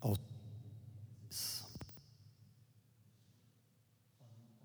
Aus 0.00 0.18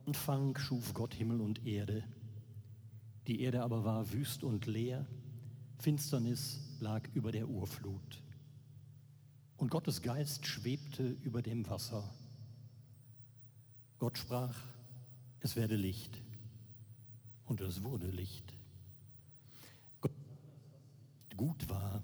Anfang 0.06 0.58
schuf 0.58 0.94
Gott 0.94 1.14
Himmel 1.14 1.42
und 1.42 1.66
Erde. 1.66 2.04
Die 3.28 3.42
Erde 3.42 3.62
aber 3.62 3.84
war 3.84 4.12
wüst 4.14 4.44
und 4.44 4.66
leer, 4.66 5.06
Finsternis 5.80 6.60
lag 6.80 7.08
über 7.14 7.32
der 7.32 7.50
Urflut. 7.50 8.24
Und 9.58 9.70
Gottes 9.70 10.02
Geist 10.02 10.46
schwebte 10.46 11.04
über 11.24 11.42
dem 11.42 11.70
Wasser. 11.70 12.10
Gott 14.00 14.18
sprach, 14.18 14.58
es 15.42 15.56
werde 15.56 15.76
Licht. 15.76 16.22
Und 17.46 17.62
es 17.62 17.84
wurde 17.84 18.08
Licht. 18.08 18.54
Gott 20.00 20.14
gut 21.36 21.70
war 21.70 22.02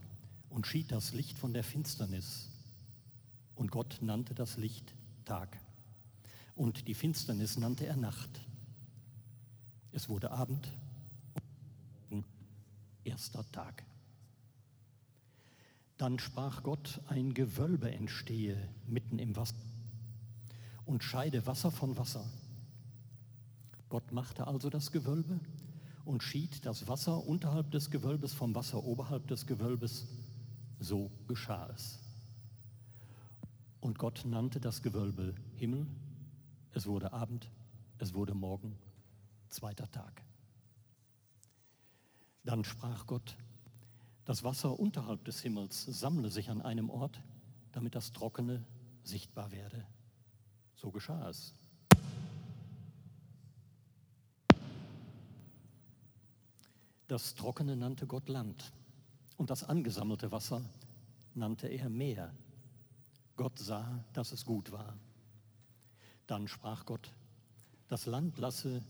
schied 0.67 0.91
das 0.91 1.13
Licht 1.13 1.39
von 1.39 1.53
der 1.53 1.63
Finsternis. 1.63 2.49
Und 3.55 3.71
Gott 3.71 3.99
nannte 4.01 4.35
das 4.35 4.57
Licht 4.57 4.93
Tag. 5.25 5.57
Und 6.55 6.87
die 6.87 6.93
Finsternis 6.93 7.57
nannte 7.57 7.85
er 7.85 7.97
Nacht. 7.97 8.29
Es 9.91 10.09
wurde 10.09 10.31
Abend, 10.31 10.71
erster 13.03 13.49
Tag. 13.51 13.83
Dann 15.97 16.19
sprach 16.19 16.61
Gott, 16.61 17.01
ein 17.07 17.33
Gewölbe 17.33 17.91
entstehe 17.91 18.55
mitten 18.85 19.17
im 19.17 19.35
Wasser 19.35 19.55
und 20.85 21.03
scheide 21.03 21.45
Wasser 21.47 21.71
von 21.71 21.97
Wasser. 21.97 22.25
Gott 23.89 24.11
machte 24.11 24.45
also 24.45 24.69
das 24.69 24.91
Gewölbe 24.91 25.39
und 26.05 26.21
schied 26.21 26.65
das 26.65 26.87
Wasser 26.87 27.25
unterhalb 27.25 27.71
des 27.71 27.89
Gewölbes 27.89 28.33
vom 28.33 28.53
Wasser 28.53 28.83
oberhalb 28.83 29.27
des 29.27 29.47
Gewölbes. 29.47 30.05
So 30.79 31.11
geschah 31.27 31.69
es. 31.73 31.99
Und 33.79 33.97
Gott 33.97 34.23
nannte 34.25 34.59
das 34.59 34.81
Gewölbe 34.81 35.33
Himmel. 35.55 35.87
Es 36.73 36.85
wurde 36.85 37.13
Abend, 37.13 37.49
es 37.97 38.13
wurde 38.13 38.33
Morgen, 38.33 38.77
zweiter 39.49 39.89
Tag. 39.91 40.23
Dann 42.43 42.63
sprach 42.63 43.05
Gott, 43.07 43.37
das 44.25 44.43
Wasser 44.43 44.79
unterhalb 44.79 45.23
des 45.25 45.41
Himmels 45.41 45.85
sammle 45.85 46.29
sich 46.29 46.49
an 46.49 46.61
einem 46.61 46.89
Ort, 46.89 47.21
damit 47.71 47.95
das 47.95 48.11
Trockene 48.11 48.63
sichtbar 49.03 49.51
werde. 49.51 49.85
So 50.75 50.91
geschah 50.91 51.29
es. 51.29 51.53
Das 57.07 57.35
Trockene 57.35 57.77
nannte 57.77 58.05
Gott 58.05 58.27
Land 58.27 58.73
und 59.37 59.49
das 59.49 59.63
angesammelte 59.63 60.31
Wasser 60.31 60.61
nannte 61.33 61.67
er 61.67 61.89
Meer. 61.89 62.33
Gott 63.35 63.59
sah, 63.59 64.03
dass 64.13 64.31
es 64.31 64.43
gut 64.43 64.71
war. 64.71 64.97
Dann 66.25 66.47
sprach 66.47 66.85
Gott, 66.85 67.13
das 67.87 68.05
Land 68.05 68.37
lasse 68.37 68.83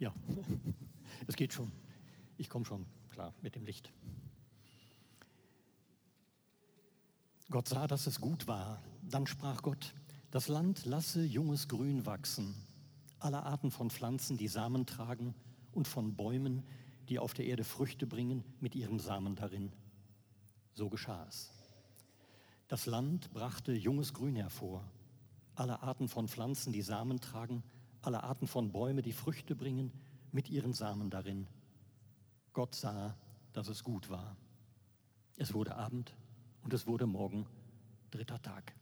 Ja, 0.00 0.14
es 1.26 1.36
geht 1.36 1.52
schon. 1.52 1.70
Ich 2.38 2.48
komme 2.48 2.64
schon 2.64 2.86
klar 3.10 3.34
mit 3.42 3.54
dem 3.54 3.66
Licht. 3.66 3.92
Gott 7.50 7.68
sah, 7.68 7.86
dass 7.86 8.06
es 8.06 8.18
gut 8.18 8.46
war. 8.46 8.82
Dann 9.02 9.26
sprach 9.26 9.60
Gott, 9.60 9.92
das 10.30 10.48
Land 10.48 10.86
lasse 10.86 11.22
junges 11.22 11.68
Grün 11.68 12.06
wachsen, 12.06 12.54
aller 13.20 13.44
Arten 13.44 13.70
von 13.70 13.90
Pflanzen, 13.90 14.36
die 14.36 14.48
Samen 14.48 14.86
tragen, 14.86 15.34
und 15.72 15.86
von 15.86 16.16
Bäumen, 16.16 16.64
die 17.08 17.18
auf 17.18 17.32
der 17.34 17.46
Erde 17.46 17.64
Früchte 17.64 18.06
bringen, 18.06 18.44
mit 18.60 18.74
ihrem 18.74 18.98
Samen 18.98 19.36
darin. 19.36 19.72
So 20.74 20.88
geschah 20.88 21.24
es. 21.28 21.52
Das 22.68 22.86
Land 22.86 23.32
brachte 23.32 23.72
junges 23.72 24.14
Grün 24.14 24.36
hervor, 24.36 24.84
alle 25.54 25.82
Arten 25.82 26.08
von 26.08 26.28
Pflanzen, 26.28 26.72
die 26.72 26.82
Samen 26.82 27.20
tragen, 27.20 27.62
alle 28.02 28.22
Arten 28.22 28.46
von 28.46 28.72
Bäume, 28.72 29.02
die 29.02 29.12
Früchte 29.12 29.54
bringen, 29.54 29.92
mit 30.32 30.48
ihren 30.48 30.72
Samen 30.72 31.10
darin. 31.10 31.46
Gott 32.52 32.74
sah, 32.74 33.16
dass 33.52 33.68
es 33.68 33.84
gut 33.84 34.08
war. 34.08 34.36
Es 35.36 35.54
wurde 35.54 35.76
Abend 35.76 36.14
und 36.62 36.72
es 36.72 36.86
wurde 36.86 37.06
Morgen, 37.06 37.46
dritter 38.10 38.40
Tag. 38.40 38.74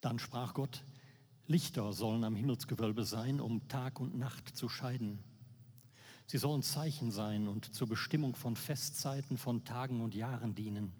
Dann 0.00 0.18
sprach 0.18 0.54
Gott, 0.54 0.84
Lichter 1.48 1.92
sollen 1.92 2.24
am 2.24 2.34
Himmelsgewölbe 2.34 3.04
sein, 3.04 3.40
um 3.40 3.68
Tag 3.68 4.00
und 4.00 4.18
Nacht 4.18 4.56
zu 4.56 4.68
scheiden. 4.68 5.20
Sie 6.26 6.38
sollen 6.38 6.62
Zeichen 6.62 7.12
sein 7.12 7.46
und 7.46 7.72
zur 7.72 7.88
Bestimmung 7.88 8.34
von 8.34 8.56
Festzeiten, 8.56 9.38
von 9.38 9.64
Tagen 9.64 10.00
und 10.00 10.14
Jahren 10.14 10.56
dienen. 10.56 10.92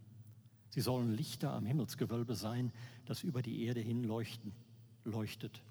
Sie 0.70 0.80
sollen 0.80 1.12
Lichter 1.12 1.52
am 1.52 1.66
Himmelsgewölbe 1.66 2.36
sein, 2.36 2.72
das 3.06 3.24
über 3.24 3.42
die 3.42 3.64
Erde 3.64 3.80
hin 3.80 4.04
leuchten, 4.04 4.52
leuchtet. 5.04 5.62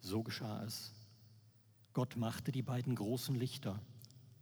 So 0.00 0.24
geschah 0.24 0.64
es. 0.64 0.92
Gott 1.92 2.16
machte 2.16 2.50
die 2.50 2.62
beiden 2.62 2.96
großen 2.96 3.36
Lichter, 3.36 3.80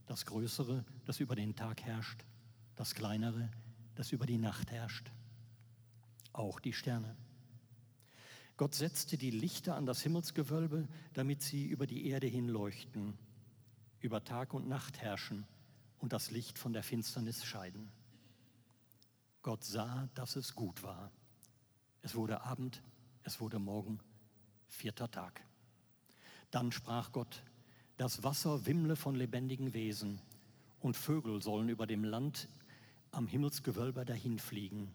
das 0.07 0.25
größere, 0.25 0.83
das 1.05 1.21
über 1.21 1.37
den 1.37 1.55
Tag 1.55 1.83
herrscht, 1.83 2.25
das 2.75 2.95
kleinere, 2.95 3.51
das 3.97 4.13
über 4.13 4.25
die 4.25 4.39
Nacht 4.39 4.71
herrscht, 4.71 5.11
auch 6.33 6.59
die 6.59 6.73
Sterne. 6.73 7.15
Gott 8.57 8.75
setzte 8.75 9.19
die 9.19 9.31
Lichter 9.31 9.75
an 9.75 9.87
das 9.87 10.03
Himmelsgewölbe, 10.03 10.87
damit 11.13 11.43
sie 11.43 11.67
über 11.67 11.87
die 11.87 12.07
Erde 12.09 12.29
hin 12.29 12.49
leuchten, 12.49 13.19
über 14.01 14.23
Tag 14.23 14.55
und 14.55 14.69
Nacht 14.69 14.99
herrschen 14.99 15.45
und 15.99 16.13
das 16.13 16.31
Licht 16.31 16.59
von 16.59 16.73
der 16.73 16.85
Finsternis 16.85 17.45
scheiden. 17.45 17.91
Gott 19.43 19.65
sah, 19.65 20.09
dass 20.15 20.37
es 20.37 20.55
gut 20.55 20.83
war. 20.83 21.11
Es 22.03 22.15
wurde 22.15 22.43
Abend, 22.43 22.83
es 23.25 23.41
wurde 23.41 23.59
Morgen, 23.59 23.99
vierter 24.69 25.11
Tag. 25.11 25.43
Dann 26.51 26.71
sprach 26.71 27.11
Gott, 27.11 27.43
das 27.97 28.23
Wasser 28.23 28.67
wimmle 28.67 28.95
von 28.95 29.17
lebendigen 29.17 29.75
Wesen 29.75 30.21
und 30.81 30.97
Vögel 30.97 31.43
sollen 31.43 31.69
über 31.69 31.87
dem 31.87 32.05
Land 32.05 32.49
am 33.11 33.27
Himmelsgewölbe 33.27 34.05
dahinfliegen. 34.05 34.95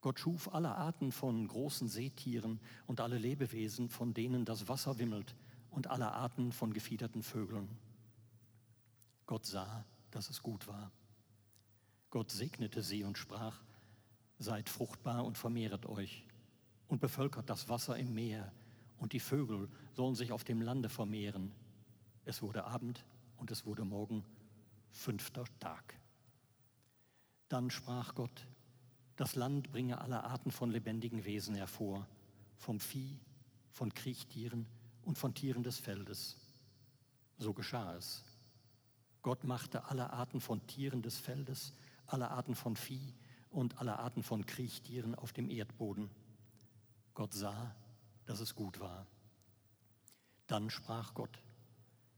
Gott 0.00 0.20
schuf 0.20 0.52
alle 0.52 0.74
Arten 0.74 1.10
von 1.10 1.46
großen 1.48 1.88
Seetieren 1.88 2.60
und 2.86 3.00
alle 3.00 3.18
Lebewesen, 3.18 3.88
von 3.88 4.14
denen 4.14 4.44
das 4.44 4.68
Wasser 4.68 4.98
wimmelt, 4.98 5.34
und 5.70 5.88
alle 5.88 6.12
Arten 6.12 6.52
von 6.52 6.72
gefiederten 6.72 7.22
Vögeln. 7.22 7.68
Gott 9.26 9.44
sah, 9.44 9.84
dass 10.10 10.30
es 10.30 10.42
gut 10.42 10.66
war. 10.68 10.90
Gott 12.10 12.30
segnete 12.30 12.82
sie 12.82 13.04
und 13.04 13.18
sprach, 13.18 13.60
Seid 14.38 14.68
fruchtbar 14.68 15.24
und 15.24 15.36
vermehret 15.36 15.86
euch 15.86 16.24
und 16.88 17.00
bevölkert 17.00 17.48
das 17.50 17.68
Wasser 17.68 17.96
im 17.96 18.14
Meer, 18.14 18.52
und 18.98 19.12
die 19.12 19.20
Vögel 19.20 19.68
sollen 19.94 20.14
sich 20.14 20.32
auf 20.32 20.44
dem 20.44 20.62
Lande 20.62 20.88
vermehren. 20.88 21.52
Es 22.24 22.42
wurde 22.42 22.64
Abend 22.64 23.04
und 23.36 23.50
es 23.50 23.66
wurde 23.66 23.84
Morgen, 23.84 24.24
fünfter 24.90 25.44
Tag. 25.60 25.94
Dann 27.48 27.70
sprach 27.70 28.14
Gott, 28.14 28.46
das 29.16 29.34
Land 29.34 29.72
bringe 29.72 30.00
alle 30.00 30.24
Arten 30.24 30.50
von 30.50 30.70
lebendigen 30.70 31.24
Wesen 31.24 31.54
hervor, 31.54 32.06
vom 32.58 32.80
Vieh, 32.80 33.18
von 33.70 33.92
Kriechtieren 33.92 34.66
und 35.02 35.16
von 35.18 35.34
Tieren 35.34 35.62
des 35.62 35.78
Feldes. 35.78 36.36
So 37.38 37.54
geschah 37.54 37.94
es. 37.96 38.24
Gott 39.22 39.44
machte 39.44 39.86
alle 39.86 40.12
Arten 40.12 40.40
von 40.40 40.66
Tieren 40.66 41.02
des 41.02 41.18
Feldes, 41.18 41.72
alle 42.06 42.30
Arten 42.30 42.54
von 42.54 42.76
Vieh 42.76 43.14
und 43.50 43.78
alle 43.78 43.98
Arten 43.98 44.22
von 44.22 44.44
Kriechtieren 44.44 45.14
auf 45.14 45.32
dem 45.32 45.50
Erdboden. 45.50 46.10
Gott 47.14 47.32
sah, 47.32 47.74
dass 48.26 48.40
es 48.40 48.54
gut 48.54 48.80
war. 48.80 49.06
Dann 50.46 50.70
sprach 50.70 51.14
Gott, 51.14 51.42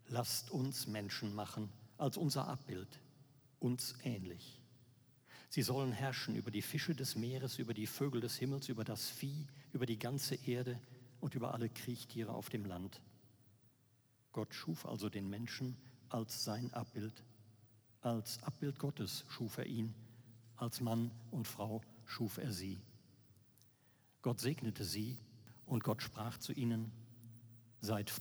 lasst 0.09 0.51
uns 0.51 0.87
Menschen 0.87 1.35
machen 1.35 1.71
als 1.97 2.17
unser 2.17 2.49
Abbild, 2.49 3.01
uns 3.61 3.95
ähnlich 4.03 4.58
Sie 5.49 5.63
sollen 5.63 5.93
herrschen 5.93 6.37
über 6.37 6.51
die 6.51 6.63
Fische 6.63 6.95
des 6.95 7.17
Meeres, 7.17 7.59
über 7.59 7.75
die 7.75 7.87
Vögel 7.87 8.21
des 8.21 8.37
Himmels, 8.37 8.69
über 8.69 8.85
das 8.85 9.09
Vieh, 9.09 9.47
über 9.73 9.87
die 9.87 9.99
ganze 9.99 10.35
Erde 10.35 10.79
und 11.21 11.35
über 11.35 11.55
alle 11.55 11.69
Kriechtiere 11.69 12.33
auf 12.33 12.51
dem 12.51 12.65
Land. 12.67 13.01
Gott 14.33 14.55
schuf 14.55 14.87
also 14.87 15.09
den 15.09 15.29
Menschen 15.29 15.77
als 16.11 16.45
sein 16.45 16.73
Abbild. 16.75 17.25
Als 18.03 18.43
Abbild 18.43 18.79
Gottes 18.79 19.25
schuf 19.29 19.59
er 19.59 19.67
ihn, 19.67 19.95
als 20.57 20.81
Mann 20.81 21.11
und 21.31 21.49
Frau 21.49 21.83
schuf 22.05 22.39
er 22.39 22.53
sie. 22.53 22.79
Gott 24.23 24.41
segnete 24.41 24.85
sie 24.85 25.19
und 25.67 25.83
Gott 25.83 26.03
sprach 26.03 26.39
zu 26.39 26.53
ihnen, 26.53 26.93
seid 27.81 28.13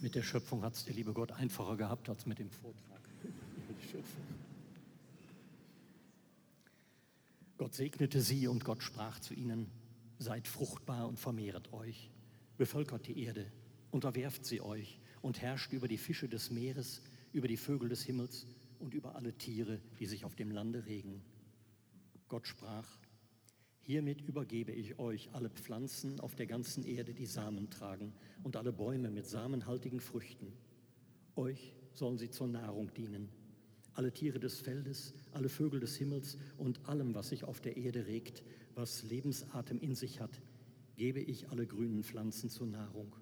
Mit 0.00 0.14
der 0.14 0.22
Schöpfung 0.22 0.62
hat 0.62 0.74
es 0.74 0.84
der 0.84 0.94
liebe 0.94 1.12
Gott 1.12 1.32
einfacher 1.32 1.76
gehabt 1.76 2.08
als 2.08 2.24
mit 2.24 2.38
dem 2.38 2.50
Vortrag 2.50 3.00
über 3.24 3.74
die 3.74 3.88
Schöpfung. 3.88 4.22
Gott 7.56 7.74
segnete 7.74 8.20
sie 8.20 8.46
und 8.46 8.64
Gott 8.64 8.84
sprach 8.84 9.18
zu 9.18 9.34
ihnen, 9.34 9.68
seid 10.20 10.46
fruchtbar 10.46 11.08
und 11.08 11.18
vermehret 11.18 11.72
euch, 11.72 12.10
bevölkert 12.56 13.08
die 13.08 13.24
Erde, 13.24 13.50
unterwerft 13.90 14.44
sie 14.44 14.60
euch 14.60 15.00
und 15.20 15.42
herrscht 15.42 15.72
über 15.72 15.88
die 15.88 15.98
Fische 15.98 16.28
des 16.28 16.50
Meeres, 16.50 17.02
über 17.32 17.48
die 17.48 17.56
Vögel 17.56 17.88
des 17.88 18.04
Himmels 18.04 18.46
und 18.78 18.94
über 18.94 19.16
alle 19.16 19.32
Tiere, 19.32 19.80
die 19.98 20.06
sich 20.06 20.24
auf 20.24 20.36
dem 20.36 20.52
Lande 20.52 20.86
regen. 20.86 21.22
Gott 22.28 22.46
sprach, 22.46 22.86
Hiermit 23.88 24.20
übergebe 24.20 24.70
ich 24.70 24.98
euch 24.98 25.30
alle 25.32 25.48
Pflanzen 25.48 26.20
auf 26.20 26.34
der 26.34 26.44
ganzen 26.44 26.84
Erde, 26.84 27.14
die 27.14 27.24
Samen 27.24 27.70
tragen, 27.70 28.12
und 28.42 28.54
alle 28.54 28.70
Bäume 28.70 29.10
mit 29.10 29.24
samenhaltigen 29.24 30.00
Früchten. 30.00 30.52
Euch 31.36 31.72
sollen 31.94 32.18
sie 32.18 32.28
zur 32.28 32.48
Nahrung 32.48 32.92
dienen. 32.92 33.30
Alle 33.94 34.12
Tiere 34.12 34.40
des 34.40 34.60
Feldes, 34.60 35.14
alle 35.32 35.48
Vögel 35.48 35.80
des 35.80 35.96
Himmels 35.96 36.36
und 36.58 36.86
allem, 36.86 37.14
was 37.14 37.30
sich 37.30 37.44
auf 37.44 37.62
der 37.62 37.78
Erde 37.78 38.06
regt, 38.06 38.42
was 38.74 39.04
Lebensatem 39.04 39.80
in 39.80 39.94
sich 39.94 40.20
hat, 40.20 40.38
gebe 40.96 41.20
ich 41.20 41.48
alle 41.48 41.66
grünen 41.66 42.04
Pflanzen 42.04 42.50
zur 42.50 42.66
Nahrung. 42.66 43.16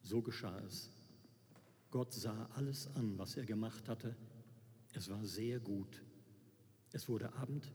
So 0.00 0.22
geschah 0.22 0.58
es. 0.66 0.88
Gott 1.90 2.14
sah 2.14 2.48
alles 2.54 2.88
an, 2.96 3.18
was 3.18 3.36
er 3.36 3.44
gemacht 3.44 3.86
hatte. 3.90 4.16
Es 4.94 5.10
war 5.10 5.26
sehr 5.26 5.60
gut. 5.60 6.02
Es 6.92 7.06
wurde 7.06 7.34
Abend 7.34 7.70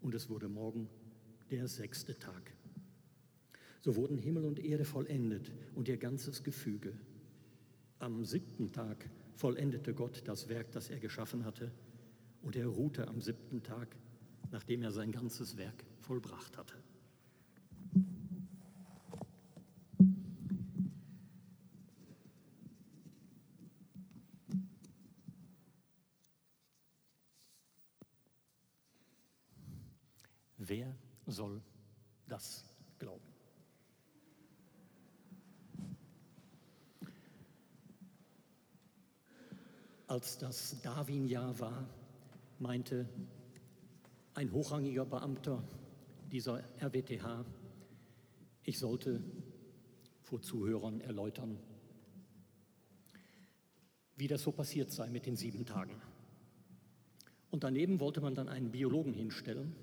und 0.00 0.14
es 0.14 0.30
wurde 0.30 0.48
Morgen 0.48 0.88
der 1.50 1.68
sechste 1.68 2.18
Tag. 2.18 2.52
So 3.80 3.96
wurden 3.96 4.18
Himmel 4.18 4.44
und 4.44 4.58
Erde 4.58 4.84
vollendet 4.84 5.52
und 5.74 5.88
ihr 5.88 5.96
ganzes 5.96 6.42
Gefüge. 6.42 6.92
Am 7.98 8.24
siebten 8.24 8.72
Tag 8.72 9.08
vollendete 9.34 9.94
Gott 9.94 10.22
das 10.26 10.48
Werk, 10.48 10.72
das 10.72 10.90
er 10.90 10.98
geschaffen 10.98 11.44
hatte, 11.44 11.72
und 12.42 12.56
er 12.56 12.66
ruhte 12.66 13.08
am 13.08 13.20
siebten 13.20 13.62
Tag, 13.62 13.96
nachdem 14.50 14.82
er 14.82 14.92
sein 14.92 15.12
ganzes 15.12 15.56
Werk 15.56 15.84
vollbracht 16.00 16.56
hatte. 16.56 16.74
Wer 30.58 30.94
soll 31.26 31.62
das 32.26 32.64
glauben. 32.98 33.24
Als 40.06 40.36
das 40.48 40.80
Darwin-Jahr 40.80 41.60
war, 41.60 41.86
meinte 42.58 43.06
ein 44.32 44.50
hochrangiger 44.50 45.04
Beamter 45.04 45.62
dieser 46.32 46.64
RWTH, 46.80 47.44
ich 48.62 48.78
sollte 48.78 49.22
vor 50.22 50.40
Zuhörern 50.40 51.02
erläutern, 51.02 51.58
wie 54.16 54.26
das 54.26 54.40
so 54.40 54.50
passiert 54.50 54.90
sei 54.90 55.10
mit 55.10 55.26
den 55.26 55.36
sieben 55.36 55.66
Tagen. 55.66 56.00
Und 57.50 57.62
daneben 57.62 58.00
wollte 58.00 58.22
man 58.22 58.34
dann 58.34 58.48
einen 58.48 58.70
Biologen 58.70 59.12
hinstellen, 59.12 59.76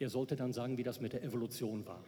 der 0.00 0.08
sollte 0.08 0.36
dann 0.36 0.54
sagen, 0.54 0.78
wie 0.78 0.84
das 0.84 1.02
mit 1.02 1.12
der 1.12 1.22
Evolution 1.22 1.84
war. 1.84 2.02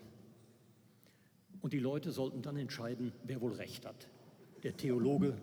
Und 1.61 1.75
die 1.75 1.81
Leute 1.81 2.13
sollten 2.13 2.41
dann 2.41 2.57
entscheiden, 2.57 3.13
wer 3.25 3.43
wohl 3.43 3.53
recht 3.53 3.85
hat. 3.85 4.09
Der 4.63 4.75
Theologe 4.75 5.37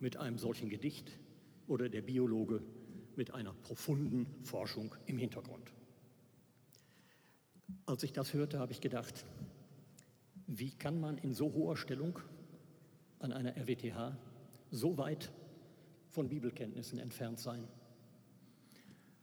mit 0.00 0.16
einem 0.16 0.38
solchen 0.38 0.68
Gedicht 0.68 1.10
oder 1.66 1.88
der 1.88 2.02
Biologe 2.02 2.62
mit 3.16 3.34
einer 3.34 3.52
profunden 3.52 4.26
Forschung 4.42 4.94
im 5.06 5.18
Hintergrund. 5.18 5.72
Als 7.84 8.02
ich 8.02 8.12
das 8.12 8.32
hörte, 8.32 8.58
habe 8.58 8.72
ich 8.72 8.80
gedacht, 8.80 9.24
wie 10.46 10.70
kann 10.70 11.00
man 11.00 11.18
in 11.18 11.34
so 11.34 11.52
hoher 11.52 11.76
Stellung 11.76 12.18
an 13.18 13.32
einer 13.32 13.56
RWTH 13.56 14.16
so 14.70 14.96
weit 14.96 15.30
von 16.08 16.28
Bibelkenntnissen 16.28 16.98
entfernt 16.98 17.38
sein? 17.38 17.64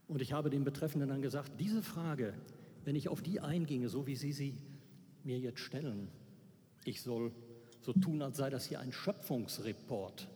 Und 0.08 0.22
ich 0.22 0.32
habe 0.32 0.50
dem 0.50 0.64
Betreffenden 0.64 1.08
dann 1.08 1.22
gesagt, 1.22 1.52
diese 1.58 1.82
Frage, 1.82 2.34
wenn 2.84 2.94
ich 2.94 3.08
auf 3.08 3.22
die 3.22 3.40
einginge, 3.40 3.88
so 3.88 4.06
wie 4.06 4.14
Sie 4.14 4.32
sie 4.32 4.56
mir 5.24 5.38
jetzt 5.38 5.58
stellen, 5.58 6.08
ich 6.84 7.02
soll 7.02 7.32
so 7.80 7.92
tun, 7.92 8.22
als 8.22 8.36
sei 8.36 8.50
das 8.50 8.66
hier 8.66 8.78
ein 8.78 8.92
Schöpfungsreport, 8.92 10.28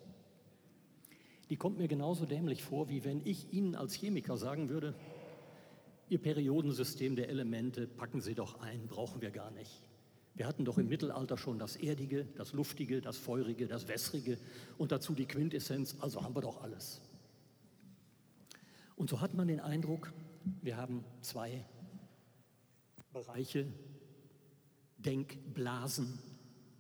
die 1.51 1.57
kommt 1.57 1.79
mir 1.79 1.89
genauso 1.89 2.27
dämlich 2.27 2.63
vor, 2.63 2.89
wie 2.89 3.05
wenn 3.05 3.21
ich 3.27 3.53
Ihnen 3.53 3.75
als 3.75 3.95
Chemiker 3.95 4.37
sagen 4.37 4.69
würde, 4.69 4.95
Ihr 6.09 6.19
Periodensystem 6.19 7.17
der 7.17 7.29
Elemente 7.29 7.87
packen 7.89 8.21
Sie 8.21 8.35
doch 8.35 8.61
ein, 8.61 8.87
brauchen 8.87 9.21
wir 9.21 9.31
gar 9.31 9.51
nicht. 9.51 9.83
Wir 10.35 10.47
hatten 10.47 10.65
doch 10.65 10.79
im 10.79 10.89
Mittelalter 10.89 11.37
schon 11.37 11.59
das 11.59 11.75
Erdige, 11.77 12.25
das 12.37 12.53
Luftige, 12.53 13.01
das 13.01 13.17
Feurige, 13.17 13.67
das 13.67 13.89
Wässrige 13.89 14.39
und 14.79 14.93
dazu 14.93 15.13
die 15.13 15.27
Quintessenz, 15.27 15.97
also 16.01 16.23
haben 16.23 16.35
wir 16.35 16.41
doch 16.41 16.63
alles. 16.63 17.01
Und 18.95 19.11
so 19.11 19.21
hat 19.21 19.35
man 19.35 19.49
den 19.49 19.61
Eindruck, 19.61 20.13
wir 20.63 20.77
haben 20.77 21.05
zwei 21.21 21.65
Bereiche, 23.13 23.67
Denkblasen, 24.99 26.19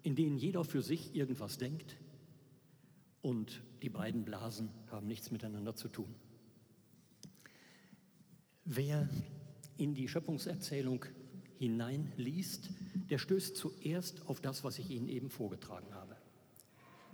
in 0.04 0.14
denen 0.14 0.38
jeder 0.38 0.64
für 0.64 0.82
sich 0.82 1.14
irgendwas 1.14 1.58
denkt 1.58 1.96
und 3.22 3.62
die 3.82 3.88
beiden 3.88 4.24
Blasen 4.24 4.70
haben 4.90 5.06
nichts 5.06 5.30
miteinander 5.30 5.74
zu 5.76 5.88
tun. 5.88 6.14
Wer 8.64 9.08
in 9.76 9.94
die 9.94 10.08
Schöpfungserzählung 10.08 11.04
hineinliest, 11.58 12.70
der 13.10 13.18
stößt 13.18 13.56
zuerst 13.56 14.26
auf 14.26 14.40
das, 14.40 14.64
was 14.64 14.78
ich 14.78 14.90
Ihnen 14.90 15.08
eben 15.08 15.30
vorgetragen 15.30 15.92
habe. 15.94 16.16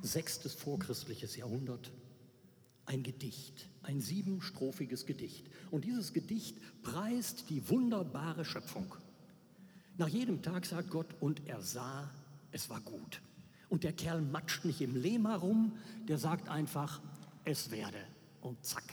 Sechstes 0.03 0.55
vorchristliches 0.55 1.37
Jahrhundert, 1.37 1.93
ein 2.85 3.03
Gedicht, 3.03 3.69
ein 3.83 4.01
siebenstrophiges 4.01 5.07
Gedicht. 5.07 5.49
Und 5.71 5.85
dieses 5.85 6.13
Gedicht 6.13 6.59
preist 6.83 7.51
die 7.51 7.69
wunderbare 7.69 8.45
Schöpfung. 8.45 8.95
Nach 9.97 10.09
jedem 10.09 10.43
Tag 10.43 10.67
sagt 10.67 10.91
Gott, 10.91 11.15
und 11.21 11.47
er 11.49 11.63
sah, 11.63 12.13
es 12.53 12.69
war 12.69 12.81
gut. 12.81 13.21
Und 13.69 13.85
der 13.85 13.93
Kerl 13.93 14.23
matscht 14.23 14.65
nicht 14.65 14.81
im 14.81 14.95
Lehm 14.95 15.27
herum, 15.27 15.73
der 16.09 16.19
sagt 16.19 16.49
einfach, 16.49 17.01
es 17.45 17.71
werde. 17.71 17.99
Und 18.41 18.65
zack, 18.65 18.85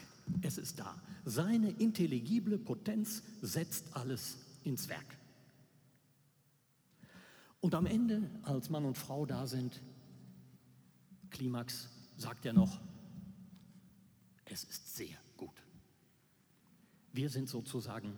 es 0.42 0.58
ist 0.58 0.80
da. 0.80 1.02
Seine 1.26 1.70
intelligible 1.70 2.58
Potenz 2.58 3.24
setzt 3.42 3.96
alles 3.96 4.38
ins 4.64 4.90
Werk. 4.90 5.18
Und 7.62 7.76
am 7.76 7.86
Ende, 7.86 8.30
als 8.44 8.70
Mann 8.70 8.84
und 8.84 8.98
Frau 8.98 9.26
da 9.26 9.48
sind, 9.48 9.82
Klimax, 11.30 11.90
sagt 12.18 12.46
er 12.46 12.54
noch, 12.54 12.80
es 14.46 14.64
ist 14.64 14.96
sehr 14.96 15.18
gut. 15.38 15.64
Wir 17.14 17.30
sind 17.30 17.48
sozusagen 17.48 18.16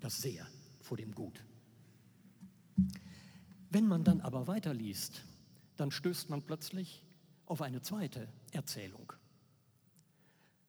das 0.00 0.18
Sehr 0.18 0.46
vor 0.80 0.96
dem 0.96 1.14
Gut. 1.14 1.42
Wenn 3.70 3.86
man 3.86 4.04
dann 4.04 4.20
aber 4.20 4.46
weiterliest, 4.46 5.24
dann 5.76 5.90
stößt 5.90 6.30
man 6.30 6.42
plötzlich 6.42 7.04
auf 7.46 7.62
eine 7.62 7.82
zweite 7.82 8.28
Erzählung. 8.52 9.12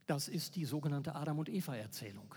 Das 0.07 0.27
ist 0.27 0.55
die 0.55 0.65
sogenannte 0.65 1.15
Adam- 1.15 1.39
und 1.39 1.50
Eva-Erzählung. 1.50 2.35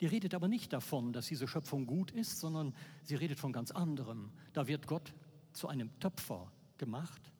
Die 0.00 0.06
redet 0.06 0.34
aber 0.34 0.48
nicht 0.48 0.72
davon, 0.72 1.12
dass 1.12 1.26
diese 1.26 1.46
Schöpfung 1.46 1.86
gut 1.86 2.10
ist, 2.10 2.40
sondern 2.40 2.74
sie 3.02 3.14
redet 3.14 3.38
von 3.38 3.52
ganz 3.52 3.70
anderem. 3.70 4.32
Da 4.52 4.66
wird 4.66 4.86
Gott 4.86 5.14
zu 5.52 5.68
einem 5.68 5.98
Töpfer 6.00 6.52
gemacht, 6.78 7.32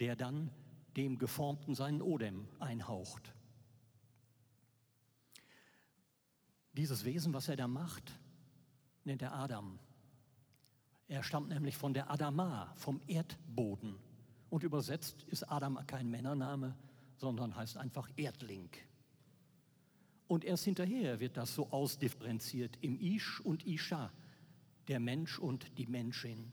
der 0.00 0.16
dann 0.16 0.50
dem 0.96 1.18
Geformten 1.18 1.74
seinen 1.74 2.02
Odem 2.02 2.48
einhaucht. 2.58 3.32
Dieses 6.72 7.04
Wesen, 7.04 7.32
was 7.34 7.48
er 7.48 7.56
da 7.56 7.68
macht, 7.68 8.18
nennt 9.04 9.22
er 9.22 9.34
Adam. 9.34 9.78
Er 11.10 11.24
stammt 11.24 11.48
nämlich 11.48 11.76
von 11.76 11.92
der 11.92 12.08
Adama, 12.08 12.72
vom 12.76 13.00
Erdboden. 13.08 13.96
Und 14.48 14.62
übersetzt 14.62 15.24
ist 15.24 15.42
Adam 15.42 15.84
kein 15.88 16.08
Männername, 16.08 16.76
sondern 17.16 17.56
heißt 17.56 17.78
einfach 17.78 18.08
Erdling. 18.14 18.70
Und 20.28 20.44
erst 20.44 20.66
hinterher 20.66 21.18
wird 21.18 21.36
das 21.36 21.52
so 21.52 21.68
ausdifferenziert 21.72 22.78
im 22.80 22.96
Ish 23.00 23.40
und 23.40 23.66
Isha, 23.66 24.12
der 24.86 25.00
Mensch 25.00 25.40
und 25.40 25.76
die 25.78 25.88
Menschin. 25.88 26.52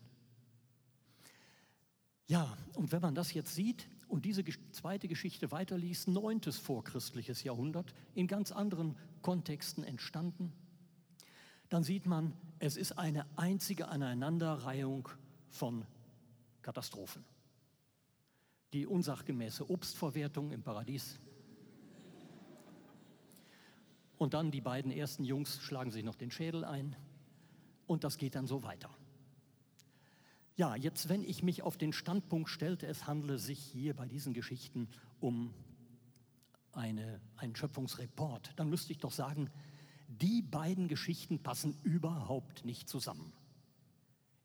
Ja, 2.25 2.57
und 2.73 2.91
wenn 2.91 3.01
man 3.01 3.13
das 3.13 3.33
jetzt 3.33 3.53
sieht, 3.53 3.87
und 4.07 4.25
diese 4.25 4.43
zweite 4.71 5.07
Geschichte 5.07 5.51
weiterliest, 5.51 6.07
neuntes 6.07 6.57
vorchristliches 6.57 7.43
Jahrhundert, 7.43 7.93
in 8.15 8.25
ganz 8.25 8.51
anderen 8.51 8.97
Kontexten 9.21 9.83
entstanden, 9.83 10.51
dann 11.69 11.83
sieht 11.83 12.05
man, 12.05 12.33
es 12.59 12.77
ist 12.77 12.93
eine 12.93 13.25
einzige 13.37 13.87
Aneinanderreihung 13.87 15.09
von 15.49 15.85
Katastrophen. 16.61 17.23
die 18.73 18.85
unsachgemäße 18.85 19.69
Obstverwertung 19.69 20.51
im 20.51 20.61
Paradies. 20.61 21.19
Und 24.17 24.33
dann 24.33 24.51
die 24.51 24.61
beiden 24.61 24.91
ersten 24.91 25.23
Jungs 25.23 25.61
schlagen 25.61 25.91
sich 25.91 26.03
noch 26.03 26.15
den 26.15 26.31
Schädel 26.31 26.65
ein 26.65 26.95
und 27.85 28.03
das 28.03 28.17
geht 28.17 28.35
dann 28.35 28.47
so 28.47 28.63
weiter. 28.63 28.89
Ja, 30.55 30.75
jetzt, 30.75 31.07
wenn 31.07 31.23
ich 31.23 31.43
mich 31.43 31.61
auf 31.61 31.77
den 31.77 31.93
Standpunkt 31.93 32.49
stellte, 32.49 32.87
es 32.87 33.05
handle 33.05 33.37
sich 33.37 33.59
hier 33.59 33.95
bei 33.95 34.07
diesen 34.07 34.33
Geschichten 34.33 34.89
um 35.19 35.53
eine, 36.71 37.21
einen 37.37 37.55
Schöpfungsreport, 37.55 38.53
dann 38.57 38.69
müsste 38.69 38.91
ich 38.91 38.97
doch 38.97 39.11
sagen, 39.11 39.49
die 40.07 40.41
beiden 40.41 40.87
Geschichten 40.87 41.39
passen 41.39 41.77
überhaupt 41.83 42.65
nicht 42.65 42.89
zusammen. 42.89 43.33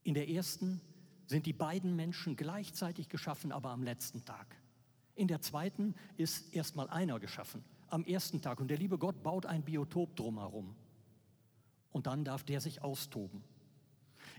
In 0.03 0.15
der 0.15 0.29
ersten 0.29 0.81
sind 1.27 1.47
die 1.47 1.53
beiden 1.53 1.97
Menschen 1.97 2.37
gleichzeitig 2.37 3.09
geschaffen, 3.09 3.53
aber 3.53 3.71
am 3.71 3.83
letzten 3.83 4.25
Tag. 4.25 4.57
In 5.15 5.29
der 5.29 5.41
zweiten 5.41 5.95
ist 6.17 6.53
erstmal 6.55 6.89
einer 6.91 7.21
geschaffen, 7.21 7.65
am 7.89 8.05
ersten 8.05 8.43
Tag. 8.43 8.61
Und 8.61 8.69
der 8.69 8.79
liebe 8.79 8.99
Gott 8.99 9.23
baut 9.23 9.47
ein 9.47 9.63
Biotop 9.63 10.17
drumherum. 10.17 10.75
Und 11.91 12.07
dann 12.07 12.25
darf 12.25 12.43
der 12.43 12.61
sich 12.61 12.83
austoben. 12.83 13.45